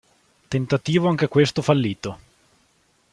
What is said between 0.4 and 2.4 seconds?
Tentativo anche questo fallito.